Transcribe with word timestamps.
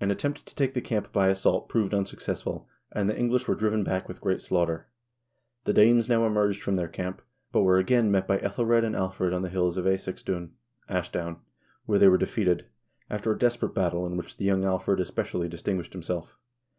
An 0.00 0.10
attempt 0.10 0.46
to 0.46 0.54
take 0.54 0.72
the 0.72 0.80
camp 0.80 1.12
by 1.12 1.28
assault 1.28 1.68
proved 1.68 1.92
unsuccessful, 1.92 2.66
and 2.92 3.10
the 3.10 3.18
English 3.18 3.46
were 3.46 3.54
driven 3.54 3.84
back 3.84 4.08
with 4.08 4.18
great 4.22 4.40
slaughter. 4.40 4.88
The 5.64 5.74
Danes 5.74 6.08
now 6.08 6.24
emerged 6.26 6.62
from 6.62 6.76
their 6.76 6.88
camp, 6.88 7.20
but 7.52 7.60
were 7.60 7.76
again 7.76 8.10
met 8.10 8.26
by 8.26 8.38
iEthelred 8.38 8.86
and 8.86 8.96
Alfred 8.96 9.34
on 9.34 9.42
the 9.42 9.50
hills 9.50 9.76
of 9.76 9.84
^Escesdun 9.84 10.52
(Ashdown), 10.88 11.40
where 11.84 11.98
they 11.98 12.08
were 12.08 12.16
defeated, 12.16 12.68
after 13.10 13.32
a 13.32 13.38
desperate 13.38 13.74
battle 13.74 14.06
in 14.06 14.16
which 14.16 14.38
the 14.38 14.46
young 14.46 14.64
Alfred 14.64 14.98
especially 14.98 15.46
distinguished 15.50 15.92
himself. 15.92 16.38